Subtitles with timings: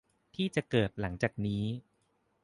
[0.35, 1.63] ที่จะเกิดขึ้นหลังจากนี้